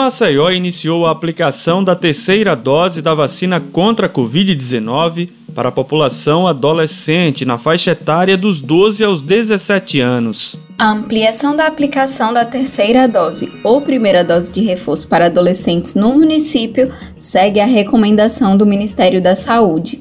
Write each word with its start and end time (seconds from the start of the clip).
Maceió 0.00 0.50
iniciou 0.50 1.04
a 1.04 1.10
aplicação 1.10 1.84
da 1.84 1.94
terceira 1.94 2.56
dose 2.56 3.02
da 3.02 3.12
vacina 3.12 3.60
contra 3.60 4.06
a 4.06 4.08
Covid-19 4.08 5.28
para 5.54 5.68
a 5.68 5.72
população 5.72 6.46
adolescente 6.46 7.44
na 7.44 7.58
faixa 7.58 7.90
etária 7.90 8.34
dos 8.34 8.62
12 8.62 9.04
aos 9.04 9.20
17 9.20 10.00
anos. 10.00 10.56
A 10.78 10.90
ampliação 10.92 11.54
da 11.54 11.66
aplicação 11.66 12.32
da 12.32 12.46
terceira 12.46 13.06
dose 13.06 13.52
ou 13.62 13.82
primeira 13.82 14.24
dose 14.24 14.50
de 14.50 14.62
reforço 14.62 15.06
para 15.06 15.26
adolescentes 15.26 15.94
no 15.94 16.14
município 16.14 16.90
segue 17.18 17.60
a 17.60 17.66
recomendação 17.66 18.56
do 18.56 18.64
Ministério 18.64 19.20
da 19.20 19.36
Saúde. 19.36 20.00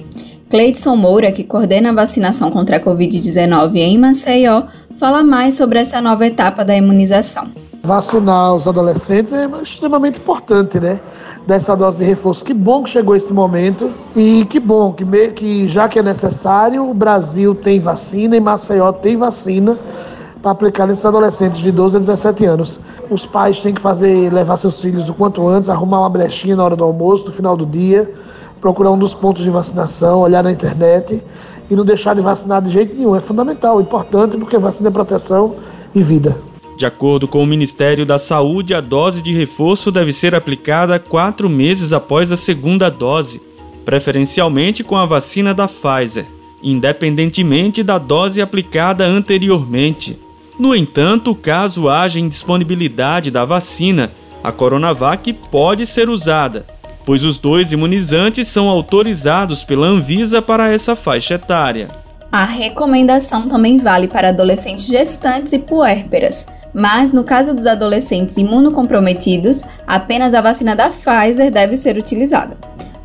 Cleidson 0.50 0.96
Moura, 0.96 1.30
que 1.30 1.44
coordena 1.44 1.90
a 1.90 1.94
vacinação 1.94 2.50
contra 2.50 2.78
a 2.78 2.80
Covid-19 2.80 3.76
em 3.76 3.98
Maceió, 3.98 4.64
fala 4.98 5.22
mais 5.24 5.56
sobre 5.56 5.78
essa 5.78 6.02
nova 6.02 6.26
etapa 6.26 6.64
da 6.64 6.74
imunização. 6.74 7.52
Vacinar 7.82 8.56
os 8.56 8.68
adolescentes 8.68 9.32
é 9.32 9.48
extremamente 9.64 10.20
importante, 10.20 10.80
né? 10.80 11.00
Dessa 11.48 11.76
dose 11.76 11.98
de 11.98 12.04
reforço. 12.04 12.44
Que 12.44 12.54
bom 12.54 12.84
que 12.84 12.90
chegou 12.90 13.16
esse 13.16 13.32
momento 13.32 13.92
e 14.16 14.46
que 14.46 14.60
bom 14.60 14.92
que, 14.92 15.06
que 15.30 15.68
já 15.68 15.88
que 15.88 15.98
é 15.98 16.04
necessário, 16.04 16.90
o 16.90 16.94
Brasil 16.94 17.56
tem 17.56 17.80
vacina 17.80 18.36
e 18.36 18.40
Maceió 18.40 18.92
tem 18.92 19.16
vacina 19.16 19.78
para 20.42 20.52
aplicar 20.52 20.88
nesses 20.88 21.06
adolescentes 21.06 21.60
de 21.60 21.72
12 21.72 21.98
a 21.98 22.00
17 22.00 22.46
anos. 22.46 22.80
Os 23.10 23.26
pais 23.26 23.62
têm 23.62 23.74
que 23.74 23.82
fazer, 23.82 24.32
levar 24.32 24.58
seus 24.58 24.80
filhos 24.80 25.10
o 25.10 25.14
quanto 25.14 25.48
antes, 25.48 25.70
arrumar 25.70 26.02
uma 26.02 26.10
brechinha 26.10 26.56
na 26.56 26.64
hora 26.64 26.76
do 26.76 26.84
almoço, 26.84 27.26
no 27.26 27.32
final 27.32 27.56
do 27.56 27.66
dia, 27.66 28.12
procurar 28.60 28.92
um 28.92 28.98
dos 28.98 29.14
pontos 29.14 29.42
de 29.42 29.50
vacinação, 29.50 30.20
olhar 30.20 30.44
na 30.44 30.52
internet 30.52 31.24
e 31.70 31.76
não 31.76 31.86
deixar 31.86 32.14
de 32.14 32.22
vacinar 32.22 32.62
de 32.62 32.70
jeito 32.72 32.96
nenhum. 32.96 33.16
É 33.16 33.20
fundamental, 33.20 33.80
importante, 33.80 34.38
porque 34.38 34.58
vacina 34.58 34.90
é 34.90 34.92
proteção 34.92 35.56
e 35.96 36.04
vida. 36.04 36.49
De 36.80 36.86
acordo 36.86 37.28
com 37.28 37.44
o 37.44 37.46
Ministério 37.46 38.06
da 38.06 38.18
Saúde, 38.18 38.74
a 38.74 38.80
dose 38.80 39.22
de 39.22 39.34
reforço 39.34 39.92
deve 39.92 40.14
ser 40.14 40.34
aplicada 40.34 40.98
quatro 40.98 41.50
meses 41.50 41.92
após 41.92 42.32
a 42.32 42.38
segunda 42.38 42.90
dose, 42.90 43.42
preferencialmente 43.84 44.82
com 44.82 44.96
a 44.96 45.06
vacina 45.06 45.54
da 45.54 45.68
Pfizer, 45.68 46.26
independentemente 46.64 47.84
da 47.84 47.98
dose 47.98 48.42
aplicada 48.42 49.06
anteriormente. 49.06 50.18
No 50.58 50.74
entanto, 50.74 51.36
caso 51.36 51.90
haja 51.90 52.18
indisponibilidade 52.18 53.30
da 53.30 53.44
vacina, 53.44 54.10
a 54.42 54.50
Coronavac 54.50 55.34
pode 55.52 55.86
ser 55.86 56.10
usada, 56.10 56.66
pois 57.06 57.26
os 57.26 57.38
dois 57.38 57.74
imunizantes 57.74 58.48
são 58.48 58.70
autorizados 58.70 59.66
pela 59.66 59.86
Anvisa 59.86 60.42
para 60.42 60.72
essa 60.72 60.96
faixa 60.96 61.34
etária. 61.34 61.90
A 62.32 62.46
recomendação 62.46 63.50
também 63.50 63.80
vale 63.80 64.08
para 64.08 64.30
adolescentes 64.30 64.86
gestantes 64.86 65.52
e 65.52 65.60
puérperas 65.60 66.46
mas 66.74 67.12
no 67.12 67.24
caso 67.24 67.54
dos 67.54 67.66
adolescentes 67.66 68.38
imunocomprometidos, 68.38 69.62
apenas 69.88 70.34
a 70.34 70.42
vacina 70.42 70.76
da 70.76 70.90
Pfizer 70.90 71.52
deve 71.52 71.78
ser 71.78 71.98
utilizada. 71.98 72.58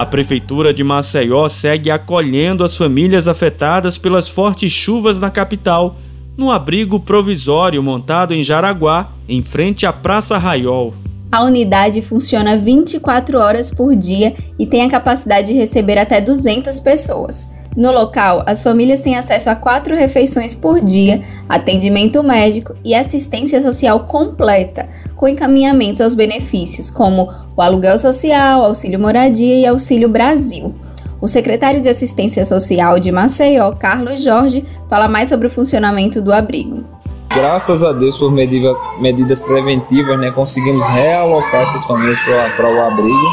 A 0.00 0.06
Prefeitura 0.06 0.72
de 0.72 0.82
Maceió 0.82 1.46
segue 1.46 1.90
acolhendo 1.90 2.64
as 2.64 2.74
famílias 2.74 3.28
afetadas 3.28 3.98
pelas 3.98 4.30
fortes 4.30 4.72
chuvas 4.72 5.20
na 5.20 5.30
capital, 5.30 5.96
no 6.38 6.50
abrigo 6.50 6.98
provisório 6.98 7.82
montado 7.82 8.32
em 8.32 8.42
Jaraguá, 8.42 9.10
em 9.28 9.42
frente 9.42 9.84
à 9.84 9.92
Praça 9.92 10.38
Raiol. 10.38 10.94
A 11.30 11.44
unidade 11.44 12.00
funciona 12.00 12.56
24 12.56 13.36
horas 13.38 13.70
por 13.70 13.94
dia 13.94 14.34
e 14.58 14.66
tem 14.66 14.84
a 14.84 14.88
capacidade 14.88 15.48
de 15.48 15.52
receber 15.52 15.98
até 15.98 16.18
200 16.18 16.80
pessoas. 16.80 17.46
No 17.76 17.92
local, 17.92 18.42
as 18.46 18.62
famílias 18.62 19.00
têm 19.00 19.16
acesso 19.16 19.48
a 19.48 19.54
quatro 19.54 19.94
refeições 19.94 20.54
por 20.54 20.80
dia, 20.80 21.22
atendimento 21.48 22.22
médico 22.22 22.74
e 22.84 22.94
assistência 22.94 23.62
social 23.62 24.00
completa, 24.00 24.88
com 25.14 25.28
encaminhamentos 25.28 26.00
aos 26.00 26.14
benefícios, 26.14 26.90
como 26.90 27.32
o 27.56 27.62
aluguel 27.62 27.98
social, 27.98 28.64
auxílio 28.64 28.98
moradia 28.98 29.56
e 29.56 29.66
auxílio 29.66 30.08
Brasil. 30.08 30.74
O 31.20 31.28
secretário 31.28 31.80
de 31.80 31.88
Assistência 31.88 32.44
Social 32.46 32.98
de 32.98 33.12
Maceió, 33.12 33.72
Carlos 33.72 34.22
Jorge, 34.22 34.64
fala 34.88 35.06
mais 35.06 35.28
sobre 35.28 35.46
o 35.46 35.50
funcionamento 35.50 36.20
do 36.20 36.32
abrigo. 36.32 36.99
Graças 37.32 37.82
a 37.84 37.92
Deus, 37.92 38.18
por 38.18 38.32
medidas, 38.32 38.76
medidas 38.98 39.40
preventivas, 39.40 40.18
né, 40.18 40.32
conseguimos 40.32 40.84
realocar 40.88 41.62
essas 41.62 41.84
famílias 41.84 42.18
para 42.20 42.74
o 42.74 42.80
abrigo, 42.82 43.28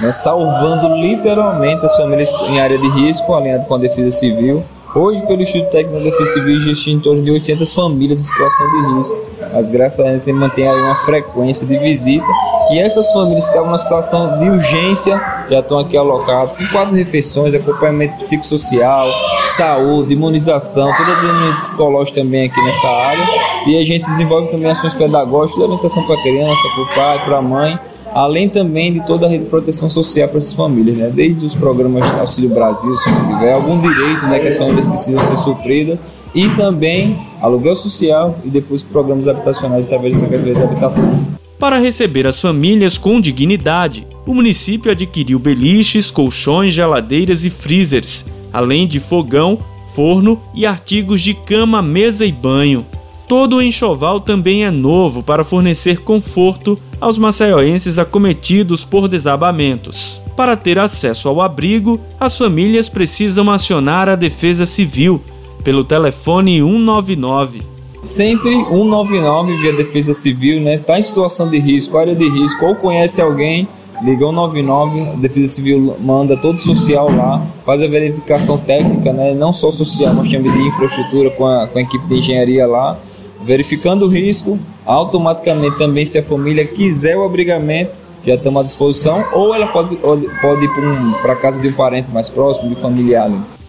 né, 0.00 0.10
salvando 0.10 0.96
literalmente 0.96 1.84
as 1.84 1.94
famílias 1.94 2.32
em 2.48 2.58
área 2.58 2.78
de 2.78 2.88
risco, 2.88 3.34
alinhado 3.34 3.66
com 3.66 3.74
a 3.74 3.78
Defesa 3.78 4.10
Civil. 4.10 4.64
Hoje, 4.94 5.22
pelo 5.26 5.42
Instituto 5.42 5.70
Técnico 5.70 5.98
da 5.98 6.04
Defesa 6.10 6.32
Civil, 6.32 6.56
existe 6.56 6.90
em 6.90 6.98
torno 6.98 7.22
de 7.22 7.30
800 7.30 7.74
famílias 7.74 8.20
em 8.20 8.24
situação 8.24 8.70
de 8.70 8.94
risco. 8.94 9.18
Mas 9.52 9.68
graças 9.68 10.00
a 10.00 10.10
Deus, 10.10 10.38
mantém 10.38 10.70
uma 10.70 10.96
frequência 10.96 11.66
de 11.66 11.78
visita. 11.78 12.26
E 12.70 12.78
essas 12.78 13.12
famílias 13.12 13.44
que 13.44 13.50
estavam 13.50 13.68
numa 13.68 13.78
situação 13.78 14.38
de 14.38 14.48
urgência 14.48 15.20
já 15.50 15.60
estão 15.60 15.78
aqui 15.78 15.96
alocadas 15.96 16.56
com 16.56 16.66
quatro 16.68 16.94
refeições, 16.94 17.54
acompanhamento 17.54 18.16
psicossocial, 18.16 19.08
saúde, 19.44 20.14
imunização, 20.14 20.90
toda 20.96 21.12
a 21.12 21.20
dinâmica 21.20 21.58
psicológica 21.58 22.20
também 22.20 22.46
aqui 22.46 22.60
nessa 22.62 22.88
área. 22.88 23.24
E 23.66 23.78
a 23.78 23.84
gente 23.84 24.06
desenvolve 24.06 24.50
também 24.50 24.70
ações 24.70 24.94
pedagógicas 24.94 25.58
de 25.58 25.64
alimentação 25.64 26.06
para 26.06 26.14
a 26.14 26.22
criança, 26.22 26.62
para 26.74 26.82
o 26.82 26.94
pai, 26.94 27.24
para 27.24 27.36
a 27.38 27.42
mãe 27.42 27.78
além 28.14 28.48
também 28.48 28.92
de 28.92 29.00
toda 29.06 29.26
a 29.26 29.28
rede 29.28 29.44
de 29.44 29.50
proteção 29.50 29.88
social 29.88 30.28
para 30.28 30.38
essas 30.38 30.52
famílias, 30.52 30.96
né? 30.96 31.10
desde 31.12 31.44
os 31.44 31.54
programas 31.54 32.08
de 32.10 32.20
Auxílio 32.20 32.50
Brasil, 32.50 32.94
se 32.96 33.10
não 33.10 33.24
tiver 33.26 33.52
algum 33.52 33.80
direito 33.80 34.26
né, 34.26 34.38
que 34.38 34.48
as 34.48 34.58
famílias 34.58 34.86
precisam 34.86 35.24
ser 35.24 35.36
supridas, 35.38 36.04
e 36.34 36.48
também 36.50 37.18
aluguel 37.40 37.74
social 37.74 38.36
e 38.44 38.50
depois 38.50 38.82
programas 38.82 39.28
habitacionais 39.28 39.86
através 39.86 40.14
da 40.14 40.20
Secretaria 40.20 40.54
de 40.54 40.62
Habitação. 40.62 41.41
Para 41.62 41.78
receber 41.78 42.26
as 42.26 42.40
famílias 42.40 42.98
com 42.98 43.20
dignidade, 43.20 44.04
o 44.26 44.34
município 44.34 44.90
adquiriu 44.90 45.38
beliches, 45.38 46.10
colchões, 46.10 46.74
geladeiras 46.74 47.44
e 47.44 47.50
freezers, 47.50 48.26
além 48.52 48.84
de 48.84 48.98
fogão, 48.98 49.60
forno 49.94 50.42
e 50.52 50.66
artigos 50.66 51.20
de 51.20 51.34
cama, 51.34 51.80
mesa 51.80 52.26
e 52.26 52.32
banho. 52.32 52.84
Todo 53.28 53.58
o 53.58 53.62
enxoval 53.62 54.20
também 54.20 54.64
é 54.64 54.72
novo 54.72 55.22
para 55.22 55.44
fornecer 55.44 55.98
conforto 56.00 56.76
aos 57.00 57.16
maceioenses 57.16 57.96
acometidos 57.96 58.84
por 58.84 59.06
desabamentos. 59.06 60.20
Para 60.36 60.56
ter 60.56 60.80
acesso 60.80 61.28
ao 61.28 61.40
abrigo, 61.40 62.00
as 62.18 62.36
famílias 62.36 62.88
precisam 62.88 63.48
acionar 63.48 64.08
a 64.08 64.16
Defesa 64.16 64.66
Civil 64.66 65.22
pelo 65.62 65.84
telefone 65.84 66.58
199. 66.58 67.71
Sempre 68.02 68.50
199 68.64 69.56
via 69.58 69.72
Defesa 69.72 70.12
Civil, 70.12 70.60
né? 70.60 70.76
Tá 70.76 70.98
em 70.98 71.02
situação 71.02 71.48
de 71.48 71.60
risco, 71.60 71.96
área 71.96 72.16
de 72.16 72.28
risco, 72.28 72.64
ou 72.66 72.74
conhece 72.74 73.22
alguém, 73.22 73.68
liga 74.02 74.26
199, 74.26 75.00
a 75.00 75.12
Defesa 75.14 75.54
Civil 75.54 75.96
manda 76.00 76.36
todo 76.36 76.58
social 76.58 77.08
lá, 77.14 77.46
faz 77.64 77.80
a 77.80 77.86
verificação 77.86 78.58
técnica, 78.58 79.12
né? 79.12 79.34
Não 79.34 79.52
só 79.52 79.70
social, 79.70 80.12
mas 80.14 80.28
também 80.28 80.50
de 80.50 80.66
infraestrutura 80.66 81.30
com 81.30 81.46
a, 81.46 81.68
com 81.68 81.78
a 81.78 81.82
equipe 81.82 82.04
de 82.08 82.16
engenharia 82.16 82.66
lá 82.66 82.98
verificando 83.44 84.06
o 84.06 84.08
risco, 84.08 84.58
automaticamente 84.84 85.78
também 85.78 86.04
se 86.04 86.18
a 86.18 86.22
família 86.22 86.66
quiser 86.66 87.16
o 87.16 87.24
abrigamento, 87.24 87.92
já 88.26 88.34
estamos 88.34 88.62
à 88.62 88.64
disposição, 88.64 89.24
ou 89.32 89.54
ela 89.54 89.66
pode, 89.68 89.96
pode 89.96 90.64
ir 90.64 90.68
para 90.68 90.82
um, 90.82 91.32
a 91.32 91.36
casa 91.36 91.60
de 91.60 91.68
um 91.68 91.72
parente 91.72 92.10
mais 92.10 92.28
próximo, 92.28 92.68
de 92.68 92.74
um 92.74 92.76
familiar. 92.76 93.26
Ali. 93.26 93.61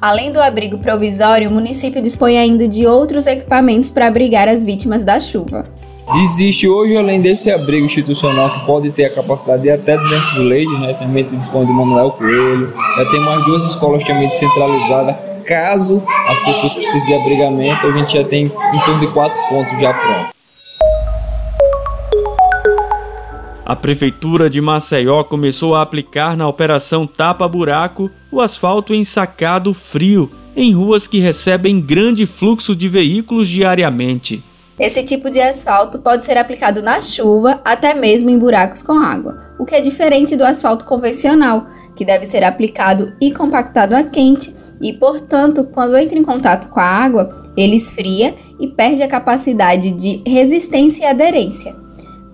Além 0.00 0.32
do 0.32 0.40
abrigo 0.40 0.78
provisório, 0.78 1.50
o 1.50 1.52
município 1.52 2.00
dispõe 2.00 2.38
ainda 2.38 2.66
de 2.66 2.86
outros 2.86 3.26
equipamentos 3.26 3.90
para 3.90 4.06
abrigar 4.06 4.48
as 4.48 4.64
vítimas 4.64 5.04
da 5.04 5.20
chuva. 5.20 5.66
Existe 6.22 6.66
hoje, 6.66 6.96
além 6.96 7.20
desse 7.20 7.50
abrigo 7.50 7.84
institucional 7.84 8.50
que 8.50 8.66
pode 8.66 8.90
ter 8.90 9.04
a 9.04 9.10
capacidade 9.10 9.62
de 9.62 9.70
até 9.70 9.98
200 9.98 10.38
leitos, 10.38 10.80
né? 10.80 10.94
também 10.94 11.24
dispõe 11.24 11.66
do 11.66 11.72
Manuel 11.72 12.12
Coelho, 12.12 12.72
já 12.96 13.10
tem 13.10 13.20
mais 13.20 13.44
duas 13.44 13.62
escolas 13.64 14.02
também 14.02 14.30
centralizadas. 14.30 15.16
Caso 15.44 16.02
as 16.28 16.40
pessoas 16.40 16.72
precisem 16.72 17.08
de 17.08 17.20
abrigamento, 17.20 17.86
a 17.86 17.92
gente 17.92 18.14
já 18.16 18.24
tem 18.24 18.46
em 18.46 18.80
torno 18.84 19.00
de 19.00 19.06
quatro 19.08 19.38
pontos 19.50 19.78
já 19.78 19.92
prontos. 19.92 20.39
A 23.70 23.76
Prefeitura 23.76 24.50
de 24.50 24.60
Maceió 24.60 25.22
começou 25.22 25.76
a 25.76 25.82
aplicar 25.82 26.36
na 26.36 26.48
Operação 26.48 27.06
Tapa 27.06 27.46
Buraco 27.46 28.10
o 28.28 28.40
asfalto 28.40 28.92
ensacado 28.92 29.72
frio 29.72 30.28
em 30.56 30.72
ruas 30.72 31.06
que 31.06 31.20
recebem 31.20 31.80
grande 31.80 32.26
fluxo 32.26 32.74
de 32.74 32.88
veículos 32.88 33.46
diariamente. 33.46 34.42
Esse 34.76 35.04
tipo 35.04 35.30
de 35.30 35.40
asfalto 35.40 36.00
pode 36.00 36.24
ser 36.24 36.36
aplicado 36.36 36.82
na 36.82 37.00
chuva, 37.00 37.60
até 37.64 37.94
mesmo 37.94 38.28
em 38.28 38.36
buracos 38.36 38.82
com 38.82 38.94
água, 38.98 39.40
o 39.56 39.64
que 39.64 39.76
é 39.76 39.80
diferente 39.80 40.34
do 40.34 40.44
asfalto 40.44 40.84
convencional, 40.84 41.68
que 41.94 42.04
deve 42.04 42.26
ser 42.26 42.42
aplicado 42.42 43.12
e 43.20 43.30
compactado 43.30 43.94
a 43.94 44.02
quente 44.02 44.52
e, 44.82 44.92
portanto, 44.94 45.62
quando 45.62 45.96
entra 45.96 46.18
em 46.18 46.24
contato 46.24 46.68
com 46.70 46.80
a 46.80 46.84
água, 46.84 47.44
ele 47.56 47.76
esfria 47.76 48.34
e 48.58 48.66
perde 48.66 49.04
a 49.04 49.08
capacidade 49.08 49.92
de 49.92 50.24
resistência 50.28 51.04
e 51.04 51.06
aderência. 51.06 51.72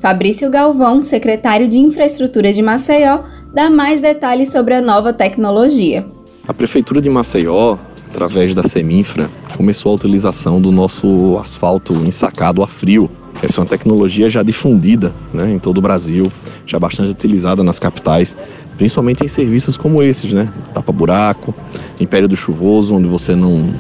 Fabrício 0.01 0.51
Galvão, 0.51 1.03
secretário 1.03 1.67
de 1.67 1.79
Infraestrutura 1.79 2.53
de 2.53 2.61
Maceió, 2.61 3.21
dá 3.53 3.71
mais 3.71 4.01
detalhes 4.01 4.53
sobre 4.53 4.75
a 4.75 4.81
nova 4.81 5.13
tecnologia. 5.13 6.05
A 6.47 6.53
Prefeitura 6.53 7.01
de 7.01 7.09
Maceió, 7.09 7.79
através 8.09 8.55
da 8.55 8.63
Seminfra, 8.63 9.31
começou 9.57 9.93
a 9.93 9.95
utilização 9.95 10.61
do 10.61 10.71
nosso 10.71 11.39
asfalto 11.39 11.95
ensacado 11.95 12.63
a 12.63 12.69
frio. 12.69 13.11
Essa 13.43 13.61
é 13.61 13.63
uma 13.63 13.69
tecnologia 13.69 14.29
já 14.29 14.43
difundida 14.43 15.15
né, 15.33 15.53
em 15.53 15.59
todo 15.59 15.79
o 15.79 15.83
Brasil, 15.83 16.31
já 16.67 16.79
bastante 16.79 17.11
utilizada 17.11 17.65
nas 17.65 17.79
capitais, 17.79 18.37
principalmente 18.77 19.25
em 19.25 19.29
serviços 19.29 19.77
como 19.77 20.03
esses, 20.03 20.33
né? 20.33 20.53
Tapa-buraco, 20.73 21.55
em 21.99 22.07
período 22.07 22.37
chuvoso, 22.37 22.95
onde 22.95 23.09
você 23.09 23.35
não 23.35 23.75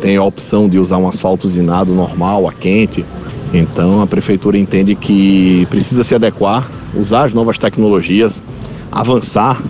tem 0.00 0.16
a 0.16 0.22
opção 0.22 0.68
de 0.68 0.78
usar 0.78 0.98
um 0.98 1.08
asfalto 1.08 1.46
usinado 1.46 1.94
normal, 1.94 2.48
a 2.48 2.52
quente, 2.52 3.04
então 3.52 4.00
a 4.00 4.06
prefeitura 4.06 4.56
entende 4.56 4.94
que 4.94 5.66
precisa 5.66 6.02
se 6.02 6.14
adequar, 6.14 6.70
usar 6.94 7.24
as 7.24 7.34
novas 7.34 7.58
tecnologias, 7.58 8.42
avançar 8.90 9.62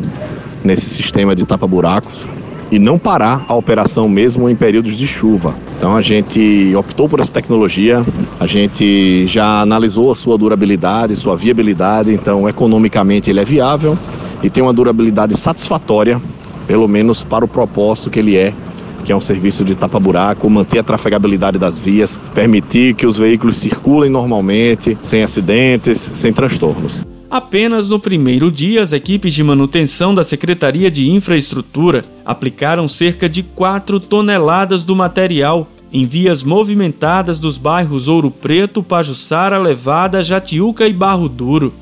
nesse 0.64 0.88
sistema 0.88 1.34
de 1.34 1.44
tapa-buracos 1.44 2.24
e 2.70 2.78
não 2.78 2.98
parar 2.98 3.44
a 3.48 3.54
operação 3.54 4.08
mesmo 4.08 4.48
em 4.48 4.54
períodos 4.54 4.96
de 4.96 5.06
chuva. 5.06 5.54
Então 5.76 5.94
a 5.94 6.00
gente 6.00 6.72
optou 6.74 7.06
por 7.08 7.20
essa 7.20 7.32
tecnologia, 7.32 8.02
a 8.40 8.46
gente 8.46 9.26
já 9.26 9.60
analisou 9.60 10.10
a 10.10 10.14
sua 10.14 10.38
durabilidade, 10.38 11.14
sua 11.16 11.36
viabilidade, 11.36 12.14
então 12.14 12.48
economicamente 12.48 13.28
ele 13.28 13.40
é 13.40 13.44
viável 13.44 13.98
e 14.42 14.48
tem 14.48 14.62
uma 14.62 14.72
durabilidade 14.72 15.36
satisfatória, 15.36 16.22
pelo 16.66 16.88
menos 16.88 17.22
para 17.22 17.44
o 17.44 17.48
propósito 17.48 18.08
que 18.08 18.20
ele 18.20 18.36
é 18.36 18.54
que 19.02 19.12
é 19.12 19.16
um 19.16 19.20
serviço 19.20 19.64
de 19.64 19.74
tapa-buraco, 19.74 20.48
manter 20.48 20.78
a 20.78 20.82
trafegabilidade 20.82 21.58
das 21.58 21.78
vias, 21.78 22.20
permitir 22.34 22.94
que 22.94 23.06
os 23.06 23.16
veículos 23.16 23.56
circulem 23.56 24.10
normalmente, 24.10 24.96
sem 25.02 25.22
acidentes, 25.22 26.10
sem 26.14 26.32
transtornos. 26.32 27.06
Apenas 27.30 27.88
no 27.88 27.98
primeiro 27.98 28.50
dia, 28.50 28.82
as 28.82 28.92
equipes 28.92 29.32
de 29.32 29.42
manutenção 29.42 30.14
da 30.14 30.22
Secretaria 30.22 30.90
de 30.90 31.08
Infraestrutura 31.08 32.02
aplicaram 32.26 32.86
cerca 32.88 33.26
de 33.26 33.42
4 33.42 33.98
toneladas 34.00 34.84
do 34.84 34.94
material 34.94 35.66
em 35.92 36.06
vias 36.06 36.42
movimentadas 36.42 37.38
dos 37.38 37.58
bairros 37.58 38.08
Ouro 38.08 38.30
Preto, 38.30 38.82
Pajuçara, 38.82 39.58
Levada, 39.58 40.22
Jatiuca 40.22 40.86
e 40.86 40.92
Barro 40.92 41.28
Duro. 41.28 41.72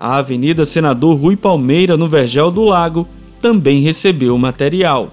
A 0.00 0.16
Avenida 0.16 0.64
Senador 0.64 1.16
Rui 1.16 1.36
Palmeira, 1.36 1.96
no 1.96 2.08
Vergel 2.08 2.50
do 2.50 2.62
Lago, 2.62 3.06
também 3.40 3.82
recebeu 3.82 4.36
material. 4.38 5.12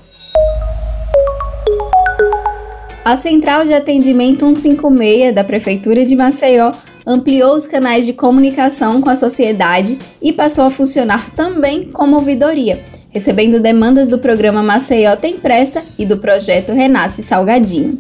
A 3.04 3.16
Central 3.16 3.66
de 3.66 3.74
Atendimento 3.74 4.46
156 4.54 5.34
da 5.34 5.44
Prefeitura 5.44 6.06
de 6.06 6.16
Maceió 6.16 6.74
ampliou 7.06 7.56
os 7.56 7.66
canais 7.66 8.06
de 8.06 8.12
comunicação 8.12 9.02
com 9.02 9.10
a 9.10 9.16
sociedade 9.16 9.98
e 10.22 10.34
passou 10.34 10.66
a 10.66 10.70
funcionar 10.70 11.30
também 11.32 11.86
como 11.86 12.18
ouvidoria, 12.18 12.86
recebendo 13.10 13.60
demandas 13.60 14.10
do 14.10 14.20
programa 14.20 14.62
Maceió 14.62 15.16
Tem 15.16 15.40
Pressa 15.40 15.84
e 15.98 16.06
do 16.06 16.18
projeto 16.18 16.74
Renasce 16.74 17.24
Salgadinho. 17.24 18.00